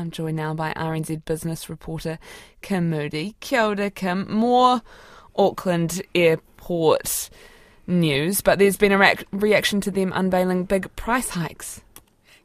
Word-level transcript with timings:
I'm 0.00 0.10
joined 0.10 0.38
now 0.38 0.54
by 0.54 0.72
RNZ 0.72 1.26
business 1.26 1.68
reporter 1.68 2.18
Kim 2.62 2.88
Moody. 2.88 3.34
Kia 3.40 3.64
ora, 3.64 3.90
Kim. 3.90 4.32
More 4.32 4.80
Auckland 5.36 6.00
Airport 6.14 7.28
news, 7.86 8.40
but 8.40 8.58
there's 8.58 8.78
been 8.78 8.92
a 8.92 8.98
re- 8.98 9.16
reaction 9.30 9.82
to 9.82 9.90
them 9.90 10.10
unveiling 10.14 10.64
big 10.64 10.94
price 10.96 11.28
hikes. 11.28 11.82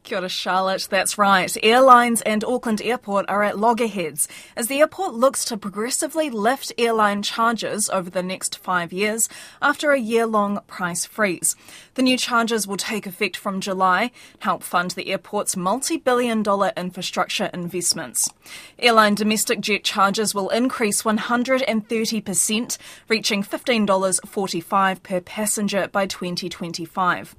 Kia 0.06 0.18
ora, 0.18 0.28
Charlotte. 0.28 0.86
That's 0.88 1.18
right. 1.18 1.54
Airlines 1.64 2.22
and 2.22 2.44
Auckland 2.44 2.80
Airport 2.80 3.28
are 3.28 3.42
at 3.42 3.58
loggerheads 3.58 4.28
as 4.54 4.68
the 4.68 4.78
airport 4.78 5.14
looks 5.14 5.44
to 5.46 5.56
progressively 5.56 6.30
lift 6.30 6.72
airline 6.78 7.22
charges 7.22 7.90
over 7.90 8.08
the 8.08 8.22
next 8.22 8.56
five 8.56 8.92
years 8.92 9.28
after 9.60 9.90
a 9.90 9.98
year 9.98 10.24
long 10.24 10.60
price 10.68 11.04
freeze. 11.04 11.56
The 11.94 12.02
new 12.02 12.16
charges 12.16 12.68
will 12.68 12.76
take 12.76 13.04
effect 13.04 13.36
from 13.36 13.60
July, 13.60 14.12
help 14.38 14.62
fund 14.62 14.92
the 14.92 15.10
airport's 15.10 15.56
multi 15.56 15.96
billion 15.96 16.40
dollar 16.40 16.70
infrastructure 16.76 17.50
investments. 17.52 18.30
Airline 18.78 19.16
domestic 19.16 19.58
jet 19.58 19.82
charges 19.82 20.36
will 20.36 20.50
increase 20.50 21.02
130%, 21.02 22.78
reaching 23.08 23.42
$15.45 23.42 25.02
per 25.02 25.20
passenger 25.20 25.88
by 25.88 26.06
2025. 26.06 27.34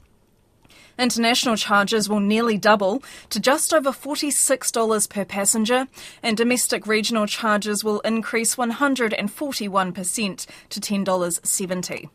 International 0.98 1.56
charges 1.56 2.10
will 2.10 2.20
nearly 2.20 2.58
double 2.58 3.04
to 3.30 3.40
just 3.40 3.74
over 3.74 3.92
$46 3.92 5.10
per 5.10 5.26
passenger, 5.26 5.88
and 6.24 6.36
domestic 6.36 6.88
regional 6.88 7.28
charges 7.28 7.84
will 7.84 8.00
increase 8.02 8.56
141% 8.56 10.48
to 10.70 10.80
$10.70. 10.80 12.10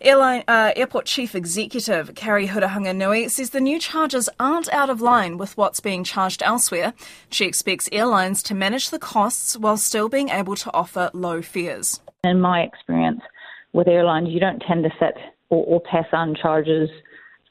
Airline, 0.00 0.42
uh, 0.48 0.72
Airport 0.74 1.06
Chief 1.06 1.34
Executive 1.36 2.16
Carrie 2.16 2.48
Hurihanganui 2.48 3.30
says 3.30 3.50
the 3.50 3.60
new 3.60 3.78
charges 3.78 4.28
aren't 4.40 4.72
out 4.72 4.90
of 4.90 5.00
line 5.00 5.38
with 5.38 5.56
what's 5.56 5.78
being 5.78 6.02
charged 6.02 6.42
elsewhere. 6.44 6.92
She 7.30 7.44
expects 7.44 7.88
airlines 7.92 8.42
to 8.44 8.54
manage 8.54 8.90
the 8.90 8.98
costs 8.98 9.56
while 9.56 9.76
still 9.76 10.08
being 10.08 10.28
able 10.28 10.56
to 10.56 10.74
offer 10.74 11.10
low 11.12 11.40
fares. 11.40 12.00
In 12.24 12.40
my 12.40 12.62
experience 12.62 13.20
with 13.72 13.86
airlines, 13.86 14.28
you 14.30 14.40
don't 14.40 14.58
tend 14.66 14.82
to 14.84 14.90
set 14.98 15.14
or, 15.50 15.64
or 15.66 15.80
pass 15.80 16.06
on 16.12 16.34
charges 16.34 16.90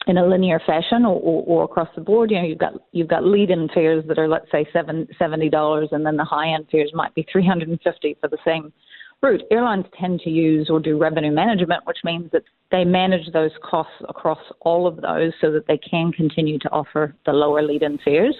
in 0.07 0.17
a 0.17 0.25
linear 0.25 0.59
fashion 0.65 1.05
or, 1.05 1.19
or, 1.19 1.43
or, 1.45 1.63
across 1.63 1.89
the 1.95 2.01
board. 2.01 2.31
You 2.31 2.41
know, 2.41 2.47
you've 2.47 2.57
got 2.57 2.73
you've 2.91 3.07
got 3.07 3.23
lead-in 3.23 3.69
fares 3.73 4.03
that 4.07 4.17
are 4.17 4.27
let's 4.27 4.51
say 4.51 4.65
seven 4.73 5.07
seventy 5.19 5.49
dollars, 5.49 5.89
and 5.91 6.05
then 6.05 6.17
the 6.17 6.23
high-end 6.25 6.67
fares 6.71 6.91
might 6.93 7.13
be 7.13 7.25
three 7.31 7.45
hundred 7.45 7.69
and 7.69 7.79
fifty 7.81 8.17
for 8.19 8.27
the 8.27 8.37
same 8.45 8.73
route. 9.21 9.43
Airlines 9.51 9.85
tend 9.99 10.19
to 10.21 10.29
use 10.29 10.69
or 10.69 10.79
do 10.79 10.97
revenue 10.97 11.31
management, 11.31 11.85
which 11.85 11.99
means 12.03 12.31
that 12.31 12.43
they 12.71 12.83
manage 12.83 13.31
those 13.33 13.51
costs 13.63 13.93
across 14.09 14.39
all 14.61 14.87
of 14.87 14.97
those 14.97 15.33
so 15.39 15.51
that 15.51 15.67
they 15.67 15.77
can 15.77 16.11
continue 16.11 16.57
to 16.59 16.69
offer 16.71 17.15
the 17.25 17.31
lower 17.31 17.61
lead-in 17.61 17.99
fares. 17.99 18.35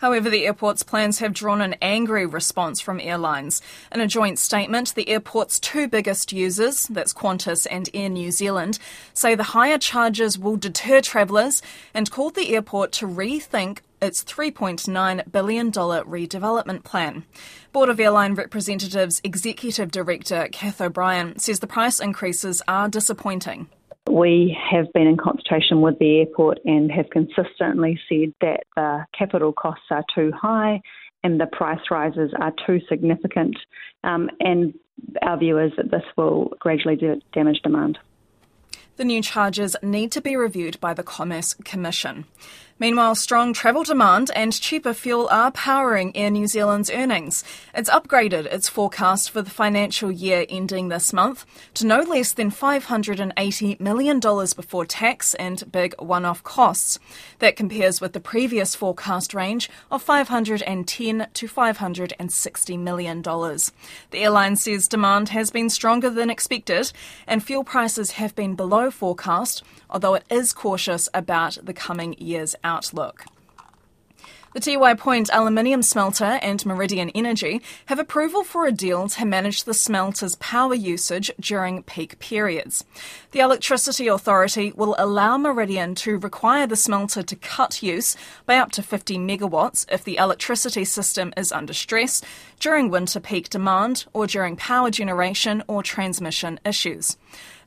However, 0.00 0.30
the 0.30 0.46
airport's 0.46 0.82
plans 0.82 1.18
have 1.18 1.34
drawn 1.34 1.60
an 1.60 1.76
angry 1.82 2.24
response 2.24 2.80
from 2.80 3.00
airlines. 3.00 3.60
In 3.92 4.00
a 4.00 4.06
joint 4.06 4.38
statement, 4.38 4.94
the 4.94 5.08
airport's 5.10 5.60
two 5.60 5.88
biggest 5.88 6.32
users, 6.32 6.86
that's 6.86 7.12
Qantas 7.12 7.66
and 7.70 7.90
Air 7.92 8.08
New 8.08 8.30
Zealand, 8.30 8.78
say 9.12 9.34
the 9.34 9.52
higher 9.52 9.76
charges 9.76 10.38
will 10.38 10.56
deter 10.56 11.02
travellers 11.02 11.60
and 11.92 12.10
called 12.10 12.34
the 12.34 12.54
airport 12.54 12.92
to 12.92 13.06
rethink 13.06 13.80
its 14.00 14.24
$3.9 14.24 15.30
billion 15.30 15.70
redevelopment 15.70 16.82
plan. 16.82 17.24
Board 17.70 17.90
of 17.90 18.00
Airline 18.00 18.34
Representatives 18.34 19.20
Executive 19.22 19.90
Director 19.90 20.48
Kath 20.50 20.80
O'Brien 20.80 21.38
says 21.38 21.60
the 21.60 21.66
price 21.66 22.00
increases 22.00 22.62
are 22.66 22.88
disappointing. 22.88 23.68
We 24.10 24.56
have 24.70 24.92
been 24.92 25.06
in 25.06 25.16
consultation 25.16 25.82
with 25.82 25.98
the 25.98 26.18
airport 26.18 26.58
and 26.64 26.90
have 26.90 27.10
consistently 27.10 27.98
said 28.08 28.34
that 28.40 28.64
the 28.74 29.06
capital 29.16 29.52
costs 29.52 29.84
are 29.90 30.04
too 30.14 30.32
high 30.32 30.80
and 31.22 31.40
the 31.40 31.46
price 31.46 31.80
rises 31.90 32.32
are 32.40 32.52
too 32.66 32.80
significant. 32.88 33.56
Um, 34.02 34.28
and 34.40 34.74
our 35.22 35.38
view 35.38 35.58
is 35.58 35.72
that 35.76 35.90
this 35.90 36.02
will 36.16 36.52
gradually 36.58 36.98
damage 37.32 37.60
demand. 37.62 37.98
The 38.96 39.04
new 39.04 39.22
charges 39.22 39.76
need 39.82 40.12
to 40.12 40.20
be 40.20 40.36
reviewed 40.36 40.80
by 40.80 40.92
the 40.92 41.02
Commerce 41.02 41.54
Commission. 41.54 42.24
Meanwhile, 42.80 43.16
strong 43.16 43.52
travel 43.52 43.82
demand 43.82 44.30
and 44.34 44.58
cheaper 44.58 44.94
fuel 44.94 45.28
are 45.30 45.50
powering 45.50 46.16
Air 46.16 46.30
New 46.30 46.46
Zealand's 46.46 46.90
earnings. 46.90 47.44
It's 47.74 47.90
upgraded 47.90 48.46
its 48.46 48.70
forecast 48.70 49.30
for 49.30 49.42
the 49.42 49.50
financial 49.50 50.10
year 50.10 50.46
ending 50.48 50.88
this 50.88 51.12
month 51.12 51.44
to 51.74 51.86
no 51.86 52.00
less 52.00 52.32
than 52.32 52.50
$580 52.50 53.78
million 53.80 54.18
before 54.18 54.86
tax 54.86 55.34
and 55.34 55.70
big 55.70 55.94
one 55.98 56.24
off 56.24 56.42
costs. 56.42 56.98
That 57.40 57.54
compares 57.54 58.00
with 58.00 58.14
the 58.14 58.18
previous 58.18 58.74
forecast 58.74 59.34
range 59.34 59.68
of 59.90 60.02
510 60.02 61.26
to 61.34 61.46
$560 61.46 62.78
million. 62.78 63.20
The 63.20 63.68
airline 64.14 64.56
says 64.56 64.88
demand 64.88 65.28
has 65.28 65.50
been 65.50 65.68
stronger 65.68 66.08
than 66.08 66.30
expected 66.30 66.92
and 67.26 67.44
fuel 67.44 67.62
prices 67.62 68.12
have 68.12 68.34
been 68.34 68.54
below 68.54 68.90
forecast, 68.90 69.62
although 69.90 70.14
it 70.14 70.24
is 70.30 70.54
cautious 70.54 71.10
about 71.12 71.58
the 71.62 71.74
coming 71.74 72.14
year's 72.16 72.54
outlook 72.64 72.69
outlook. 72.70 73.24
The 74.52 74.58
Tiwai 74.58 74.98
Point 74.98 75.30
aluminium 75.32 75.80
smelter 75.80 76.24
and 76.24 76.66
Meridian 76.66 77.10
Energy 77.10 77.62
have 77.86 78.00
approval 78.00 78.42
for 78.42 78.66
a 78.66 78.72
deal 78.72 79.08
to 79.10 79.24
manage 79.24 79.62
the 79.62 79.72
smelter's 79.72 80.34
power 80.34 80.74
usage 80.74 81.30
during 81.38 81.84
peak 81.84 82.18
periods. 82.18 82.84
The 83.30 83.38
Electricity 83.38 84.08
Authority 84.08 84.72
will 84.74 84.96
allow 84.98 85.38
Meridian 85.38 85.94
to 85.96 86.18
require 86.18 86.66
the 86.66 86.74
smelter 86.74 87.22
to 87.22 87.36
cut 87.36 87.80
use 87.80 88.16
by 88.44 88.56
up 88.56 88.72
to 88.72 88.82
50 88.82 89.18
megawatts 89.18 89.86
if 89.88 90.02
the 90.02 90.16
electricity 90.16 90.84
system 90.84 91.32
is 91.36 91.52
under 91.52 91.72
stress 91.72 92.20
during 92.58 92.90
winter 92.90 93.20
peak 93.20 93.50
demand 93.50 94.06
or 94.12 94.26
during 94.26 94.56
power 94.56 94.90
generation 94.90 95.62
or 95.68 95.84
transmission 95.84 96.58
issues. 96.66 97.16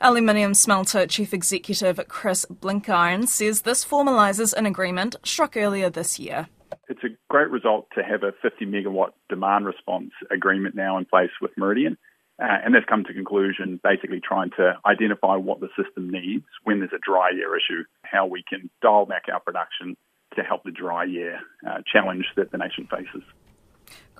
Aluminium 0.01 0.53
Smelter 0.53 1.07
Chief 1.07 1.33
Executive 1.33 1.97
Chris 2.09 2.45
Blenkiron 2.51 3.25
says 3.25 3.61
this 3.61 3.85
formalises 3.85 4.53
an 4.53 4.65
agreement 4.65 5.15
struck 5.23 5.55
earlier 5.55 5.89
this 5.89 6.19
year. 6.19 6.49
It's 6.89 7.03
a 7.03 7.15
great 7.29 7.49
result 7.49 7.87
to 7.95 8.03
have 8.03 8.23
a 8.23 8.33
50 8.41 8.65
megawatt 8.65 9.11
demand 9.29 9.65
response 9.65 10.11
agreement 10.31 10.75
now 10.75 10.97
in 10.97 11.05
place 11.05 11.31
with 11.41 11.51
Meridian. 11.57 11.97
Uh, 12.41 12.57
and 12.65 12.73
they've 12.73 12.85
come 12.87 13.03
to 13.03 13.13
conclusion 13.13 13.79
basically 13.83 14.19
trying 14.19 14.49
to 14.57 14.73
identify 14.85 15.35
what 15.35 15.59
the 15.59 15.69
system 15.81 16.09
needs 16.09 16.45
when 16.63 16.79
there's 16.79 16.91
a 16.93 16.99
dry 17.05 17.29
year 17.29 17.55
issue, 17.55 17.83
how 18.01 18.25
we 18.25 18.43
can 18.47 18.69
dial 18.81 19.05
back 19.05 19.23
our 19.31 19.39
production 19.39 19.95
to 20.35 20.41
help 20.41 20.63
the 20.63 20.71
dry 20.71 21.03
year 21.03 21.39
uh, 21.67 21.77
challenge 21.85 22.25
that 22.35 22.51
the 22.51 22.57
nation 22.57 22.87
faces. 22.89 23.23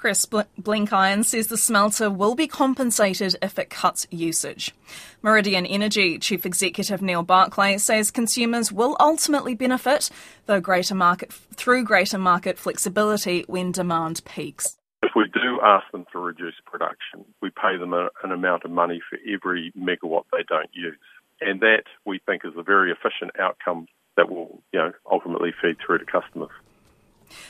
Chris 0.03 0.25
Blenkiron 0.25 1.24
says 1.24 1.47
the 1.47 1.56
smelter 1.56 2.09
will 2.09 2.36
be 2.36 2.46
compensated 2.46 3.38
if 3.41 3.58
it 3.58 3.69
cuts 3.69 4.06
usage. 4.12 4.75
Meridian 5.22 5.66
Energy 5.66 6.19
Chief 6.19 6.46
Executive 6.46 7.02
Neil 7.02 7.24
Barclay 7.24 7.78
says 7.78 8.12
consumers 8.12 8.69
will 8.69 8.97
ultimately 9.00 9.56
benefit 9.56 10.09
though 10.46 10.59
greater 10.59 10.94
market, 10.94 11.31
through 11.31 11.86
greater 11.86 12.18
market 12.18 12.59
flexibility 12.59 13.46
when 13.47 13.72
demand 13.72 14.22
peaks. 14.25 14.75
If 15.02 15.12
we 15.16 15.24
do 15.34 15.62
ask 15.63 15.90
them 15.94 16.03
to 16.12 16.19
reduce 16.19 16.56
production, 16.66 17.24
we 17.42 17.50
pay 17.52 17.78
them 17.78 17.94
a, 17.94 18.09
an 18.25 18.34
amount 18.34 18.66
of 18.66 18.72
money 18.72 19.00
for 19.09 19.18
every 19.25 19.72
megawatt 19.80 20.25
they 20.34 20.44
don't 20.50 20.69
use. 20.74 20.97
And 21.40 21.62
that 21.62 21.84
we 22.06 22.19
think 22.25 22.42
is 22.44 22.52
a 22.58 22.63
very 22.63 22.92
efficient 22.92 23.40
outcome 23.40 23.88
that 24.18 24.30
will, 24.30 24.62
you 24.74 24.80
know, 24.80 24.92
ultimately 25.09 25.53
feed 25.62 25.78
through 25.80 26.00
to 26.00 26.06
customers. 26.06 26.52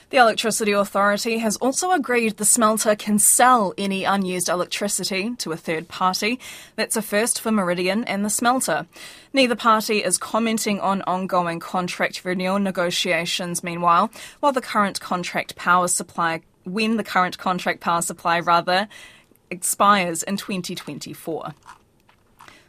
The 0.09 0.17
Electricity 0.17 0.71
Authority 0.71 1.39
has 1.39 1.57
also 1.57 1.91
agreed 1.91 2.37
the 2.37 2.45
smelter 2.45 2.95
can 2.95 3.19
sell 3.19 3.73
any 3.77 4.03
unused 4.03 4.49
electricity 4.49 5.35
to 5.37 5.51
a 5.51 5.57
third 5.57 5.87
party. 5.87 6.39
That's 6.75 6.95
a 6.95 7.01
first 7.01 7.41
for 7.41 7.51
Meridian 7.51 8.03
and 8.03 8.23
the 8.23 8.29
smelter. 8.29 8.85
Neither 9.33 9.55
party 9.55 10.03
is 10.03 10.17
commenting 10.17 10.79
on 10.79 11.01
ongoing 11.03 11.59
contract 11.59 12.23
renewal 12.23 12.59
negotiations, 12.59 13.63
meanwhile, 13.63 14.11
while 14.39 14.51
the 14.51 14.61
current 14.61 14.99
contract 14.99 15.55
power 15.55 15.87
supply, 15.87 16.41
when 16.63 16.97
the 16.97 17.03
current 17.03 17.37
contract 17.37 17.79
power 17.79 18.01
supply 18.01 18.39
rather, 18.39 18.87
expires 19.49 20.23
in 20.23 20.37
2024. 20.37 21.53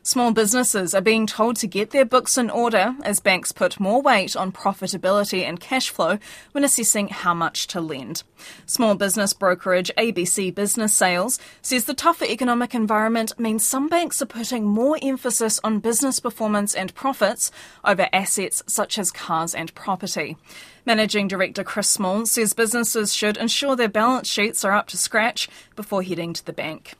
Small 0.06 0.32
businesses 0.32 0.94
are 0.94 1.00
being 1.00 1.26
told 1.26 1.56
to 1.56 1.66
get 1.66 1.88
their 1.88 2.04
books 2.04 2.36
in 2.36 2.50
order 2.50 2.94
as 3.04 3.20
banks 3.20 3.52
put 3.52 3.80
more 3.80 4.02
weight 4.02 4.36
on 4.36 4.52
profitability 4.52 5.44
and 5.44 5.58
cash 5.58 5.88
flow 5.88 6.18
when 6.52 6.62
assessing 6.62 7.08
how 7.08 7.32
much 7.32 7.66
to 7.68 7.80
lend. 7.80 8.22
Small 8.66 8.96
business 8.96 9.32
brokerage 9.32 9.90
ABC 9.96 10.54
Business 10.54 10.94
Sales 10.94 11.38
says 11.62 11.86
the 11.86 11.94
tougher 11.94 12.26
economic 12.26 12.74
environment 12.74 13.40
means 13.40 13.64
some 13.64 13.88
banks 13.88 14.20
are 14.20 14.26
putting 14.26 14.66
more 14.66 14.98
emphasis 15.00 15.58
on 15.64 15.78
business 15.78 16.20
performance 16.20 16.74
and 16.74 16.94
profits 16.94 17.50
over 17.82 18.06
assets 18.12 18.62
such 18.66 18.98
as 18.98 19.10
cars 19.10 19.54
and 19.54 19.74
property. 19.74 20.36
Managing 20.84 21.28
Director 21.28 21.64
Chris 21.64 21.88
Small 21.88 22.26
says 22.26 22.52
businesses 22.52 23.14
should 23.14 23.38
ensure 23.38 23.74
their 23.74 23.88
balance 23.88 24.28
sheets 24.28 24.66
are 24.66 24.72
up 24.72 24.88
to 24.88 24.98
scratch 24.98 25.48
before 25.76 26.02
heading 26.02 26.34
to 26.34 26.44
the 26.44 26.52
bank 26.52 26.94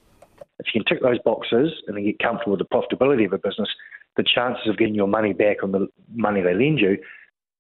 if 0.59 0.67
you 0.73 0.81
can 0.81 0.85
tick 0.85 1.03
those 1.03 1.19
boxes 1.25 1.73
and 1.87 1.97
then 1.97 2.05
get 2.05 2.19
comfortable 2.19 2.57
with 2.57 2.61
the 2.61 2.75
profitability 2.75 3.27
of 3.27 3.33
a 3.33 3.39
business, 3.39 3.69
the 4.17 4.23
chances 4.23 4.69
of 4.69 4.79
getting 4.79 4.95
your 4.95 5.09
money 5.09 5.33
back 5.33 5.63
on 5.63 5.73
the 5.73 5.89
money 6.15 6.41
they 6.41 6.55
lend 6.55 6.79
you 6.79 6.97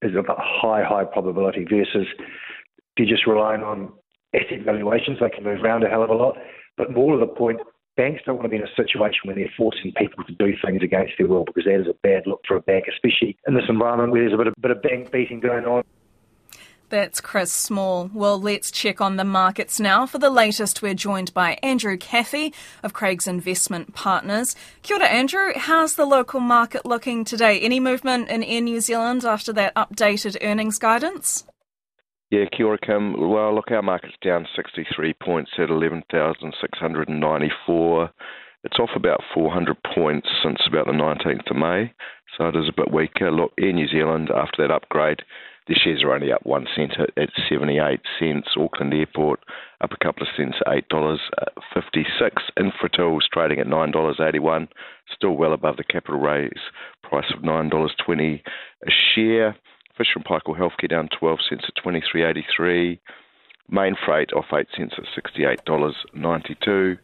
is 0.02 0.14
of 0.16 0.26
a 0.28 0.36
high, 0.38 0.84
high 0.84 1.04
probability 1.04 1.64
versus 1.64 2.06
if 2.18 2.98
you're 2.98 3.08
just 3.08 3.26
relying 3.26 3.62
on 3.62 3.92
asset 4.34 4.64
valuations, 4.64 5.18
they 5.20 5.30
can 5.30 5.44
move 5.44 5.62
around 5.62 5.82
a 5.82 5.88
hell 5.88 6.02
of 6.02 6.10
a 6.10 6.14
lot. 6.14 6.36
But 6.76 6.92
more 6.92 7.14
to 7.14 7.18
the 7.18 7.26
point, 7.26 7.60
banks 7.96 8.22
don't 8.24 8.36
want 8.36 8.44
to 8.44 8.48
be 8.50 8.56
in 8.56 8.62
a 8.62 8.74
situation 8.76 9.20
where 9.24 9.34
they're 9.34 9.52
forcing 9.56 9.92
people 9.96 10.24
to 10.24 10.34
do 10.34 10.52
things 10.64 10.82
against 10.82 11.14
their 11.18 11.26
will 11.28 11.44
because 11.44 11.64
that 11.64 11.80
is 11.80 11.86
a 11.86 11.94
bad 12.02 12.26
look 12.26 12.40
for 12.46 12.56
a 12.56 12.60
bank, 12.60 12.84
especially 12.88 13.36
in 13.46 13.54
this 13.54 13.64
environment 13.68 14.12
where 14.12 14.22
there's 14.22 14.34
a 14.34 14.36
bit 14.36 14.46
of, 14.46 14.54
bit 14.60 14.70
of 14.70 14.82
bank 14.82 15.10
beating 15.10 15.40
going 15.40 15.64
on. 15.64 15.82
That's 16.90 17.20
Chris 17.20 17.50
Small. 17.50 18.10
Well, 18.12 18.40
let's 18.40 18.70
check 18.70 19.00
on 19.00 19.16
the 19.16 19.24
markets 19.24 19.80
now. 19.80 20.06
For 20.06 20.18
the 20.18 20.30
latest, 20.30 20.80
we're 20.82 20.94
joined 20.94 21.34
by 21.34 21.58
Andrew 21.62 21.96
Cathie 21.96 22.54
of 22.82 22.92
Craig's 22.92 23.26
Investment 23.26 23.94
Partners. 23.94 24.54
Kia 24.82 24.98
ora, 24.98 25.06
Andrew. 25.06 25.52
How's 25.56 25.94
the 25.94 26.04
local 26.04 26.40
market 26.40 26.84
looking 26.86 27.24
today? 27.24 27.58
Any 27.60 27.80
movement 27.80 28.28
in 28.28 28.44
Air 28.44 28.60
New 28.60 28.80
Zealand 28.80 29.24
after 29.24 29.52
that 29.54 29.74
updated 29.74 30.36
earnings 30.42 30.78
guidance? 30.78 31.44
Yeah, 32.30 32.44
kia 32.56 32.66
ora, 32.66 32.78
Kim. 32.78 33.14
Well, 33.30 33.54
look, 33.54 33.70
our 33.70 33.82
market's 33.82 34.16
down 34.22 34.46
63 34.54 35.14
points 35.22 35.52
at 35.58 35.70
11,694. 35.70 38.10
It's 38.64 38.78
off 38.78 38.90
about 38.96 39.20
400 39.34 39.76
points 39.94 40.28
since 40.42 40.60
about 40.66 40.86
the 40.86 40.92
19th 40.92 41.50
of 41.50 41.56
May, 41.56 41.92
so 42.36 42.48
it 42.48 42.56
is 42.56 42.68
a 42.68 42.72
bit 42.76 42.92
weaker. 42.92 43.30
Look, 43.30 43.52
Air 43.60 43.72
New 43.72 43.88
Zealand, 43.88 44.30
after 44.34 44.62
that 44.62 44.74
upgrade, 44.74 45.20
the 45.66 45.74
shares 45.74 46.02
are 46.02 46.12
only 46.12 46.32
up 46.32 46.44
one 46.44 46.66
cent 46.76 46.92
at, 46.98 47.10
at 47.16 47.30
78 47.48 48.00
cents. 48.18 48.48
Auckland 48.56 48.92
Airport 48.92 49.40
up 49.80 49.92
a 49.92 50.04
couple 50.04 50.22
of 50.22 50.28
cents 50.36 50.56
at 50.66 50.88
$8.56. 50.90 51.18
Uh, 51.38 52.30
Infratil's 52.58 53.28
trading 53.32 53.60
at 53.60 53.66
$9.81, 53.66 54.68
still 55.14 55.32
well 55.32 55.52
above 55.52 55.76
the 55.76 55.84
capital 55.84 56.20
raise 56.20 56.52
price 57.02 57.32
of 57.34 57.42
$9.20 57.42 58.42
a 58.86 58.90
share. 59.14 59.56
Fisher 59.96 60.16
and 60.16 60.24
Paykel 60.24 60.58
Healthcare 60.58 60.90
down 60.90 61.08
12 61.18 61.38
cents 61.48 61.64
at 61.68 61.82
23.83. 61.82 62.98
Main 63.70 63.94
Freight 64.04 64.32
off 64.32 64.46
8 64.52 64.66
cents 64.76 64.94
at 64.98 65.04
$68.92. 65.66 66.98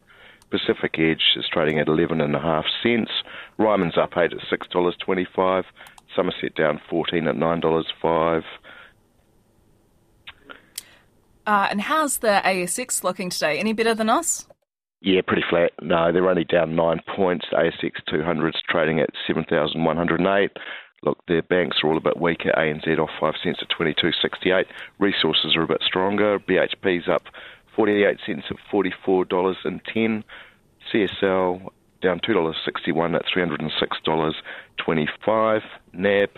Pacific 0.51 0.95
Edge 0.99 1.37
is 1.37 1.47
trading 1.51 1.79
at 1.79 1.87
11.5 1.87 2.63
cents. 2.83 3.11
Ryman's 3.57 3.97
up 3.97 4.17
8 4.17 4.33
at 4.33 4.59
$6.25. 4.59 5.63
Somerset 6.15 6.55
down 6.55 6.81
14 6.89 7.27
at 7.27 7.35
$9.05. 7.35 8.43
Uh, 11.47 11.67
and 11.69 11.81
how's 11.81 12.19
the 12.19 12.41
ASX 12.45 13.03
looking 13.03 13.29
today? 13.29 13.57
Any 13.57 13.73
better 13.73 13.95
than 13.95 14.09
us? 14.09 14.47
Yeah, 15.01 15.21
pretty 15.25 15.43
flat. 15.49 15.71
No, 15.81 16.11
they're 16.11 16.29
only 16.29 16.43
down 16.43 16.75
nine 16.75 17.01
points. 17.15 17.47
ASX 17.51 17.93
200's 18.07 18.61
trading 18.69 18.99
at 18.99 19.09
7,108. 19.25 20.51
Look, 21.03 21.17
their 21.27 21.41
banks 21.41 21.77
are 21.83 21.89
all 21.89 21.97
a 21.97 22.01
bit 22.01 22.17
weaker. 22.17 22.51
ANZ 22.55 22.99
off 22.99 23.09
5 23.19 23.33
cents 23.43 23.59
at 23.61 23.69
22.68. 23.69 24.65
Resources 24.99 25.55
are 25.55 25.63
a 25.63 25.67
bit 25.67 25.81
stronger. 25.83 26.37
BHP's 26.37 27.09
up 27.09 27.23
48 27.75 28.19
cents 28.23 28.45
at 28.51 28.57
$44.10. 28.71 30.23
CSL 30.93 31.69
down 32.01 32.19
$2.61 32.19 33.15
at 33.15 33.25
$306.25. 33.25 35.61
NAB 35.93 36.29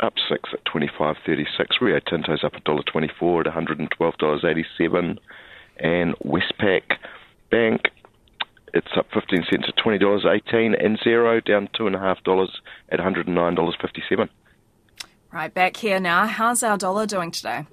up 0.00 0.14
6 0.28 0.50
at 0.52 0.64
25.36. 0.64 1.80
Rio 1.80 2.00
Tinto's 2.00 2.42
up 2.44 2.54
$1.24 2.54 3.46
at 3.46 3.54
$112.87. 3.54 5.18
And 5.78 6.14
Westpac 6.18 6.82
Bank 7.50 7.90
it's 8.74 8.88
up 8.96 9.06
15 9.12 9.44
cents 9.50 9.66
at 9.68 9.76
$20.18 9.76 10.84
and 10.84 10.98
Xero 11.00 11.44
down 11.44 11.68
$2.5 11.78 12.48
at 12.88 12.98
$109.57. 12.98 14.28
Right, 15.30 15.52
back 15.52 15.76
here 15.76 16.00
now. 16.00 16.26
How's 16.26 16.62
our 16.62 16.76
dollar 16.76 17.06
doing 17.06 17.30
today? 17.30 17.66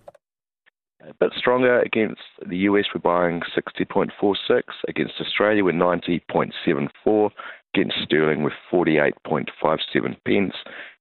A 1.09 1.13
bit 1.15 1.33
stronger 1.35 1.79
against 1.79 2.21
the 2.45 2.57
US, 2.57 2.85
we're 2.93 3.01
buying 3.01 3.41
60.46. 3.57 4.61
Against 4.87 5.15
Australia, 5.19 5.63
we're 5.63 5.71
90.74. 5.71 7.31
Against 7.73 7.95
sterling, 8.03 8.43
we're 8.43 8.51
48.57 8.71 9.47
pence. 10.23 10.53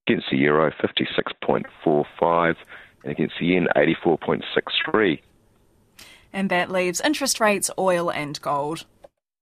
Against 0.07 0.31
the 0.31 0.39
euro, 0.39 0.73
56.45. 0.83 2.57
And 3.03 3.13
against 3.13 3.35
the 3.39 3.47
yen, 3.47 3.67
84.63. 3.77 5.21
And 6.33 6.49
that 6.49 6.71
leaves 6.71 7.03
interest 7.03 7.39
rates, 7.39 7.71
oil, 7.79 8.11
and 8.11 8.41
gold. 8.41 8.87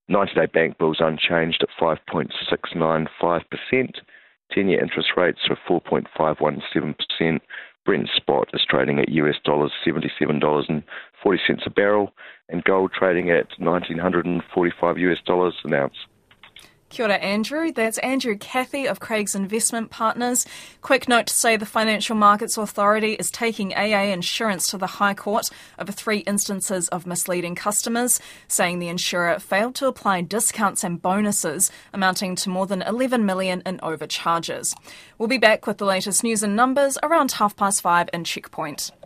90 0.09 0.35
day 0.35 0.47
bank 0.47 0.79
bills 0.79 0.99
unchanged 1.01 1.63
at 1.63 1.69
5.695%. 1.81 4.01
10 4.53 4.69
year 4.69 4.81
interest 4.81 5.11
rates 5.17 5.41
are 5.49 5.59
4.517%. 5.69 7.41
Brent 7.87 8.09
spot 8.17 8.49
is 8.53 8.67
trading 8.69 8.99
at 8.99 9.09
US 9.11 9.37
dollars 9.45 9.71
$77.40 9.87 10.83
a 11.67 11.71
barrel, 11.71 12.13
and 12.49 12.65
gold 12.65 12.91
trading 12.93 13.31
at 13.31 13.47
1945 13.59 14.99
US 14.99 15.19
dollars 15.25 15.55
an 15.65 15.73
ounce. 15.73 15.95
Kia 16.89 17.07
ora, 17.07 17.17
Andrew. 17.17 17.73
That's 17.73 17.99
Andrew 17.99 18.37
Cathie 18.37 18.87
of 18.87 19.01
Craig's 19.01 19.35
Investment 19.35 19.91
Partners. 19.91 20.47
Quick 20.83 21.09
note 21.09 21.27
to 21.27 21.35
say 21.35 21.57
the 21.57 21.67
Financial 21.67 22.15
Markets 22.15 22.57
Authority 22.57 23.15
is 23.15 23.31
taking 23.31 23.75
AA 23.75 24.13
Insurance 24.13 24.69
to 24.71 24.79
the 24.79 24.87
High 24.87 25.15
Court 25.15 25.47
over 25.81 25.91
three 25.91 26.19
instances 26.19 26.89
of 26.89 27.05
misleading 27.05 27.57
customers, 27.57 28.21
saying 28.47 28.79
the 28.79 28.89
insurer 28.89 29.41
failed 29.41 29.75
to 29.77 29.89
apply 29.89 30.21
discounts 30.21 30.85
and 30.85 31.03
bonuses 31.03 31.73
amounting 31.93 32.37
to 32.37 32.51
more 32.51 32.69
than 32.69 32.83
11 32.83 33.27
million 33.27 33.63
in 33.67 33.81
overcharges. 33.83 34.73
We'll 35.19 35.29
be 35.29 35.39
back 35.39 35.67
with 35.67 35.79
the 35.79 35.87
latest 35.87 36.23
news 36.23 36.45
and 36.45 36.55
numbers 36.55 36.99
around 37.03 37.33
half 37.33 37.57
past 37.57 37.81
five 37.81 38.09
in 38.13 38.23
Checkpoint. 38.23 38.93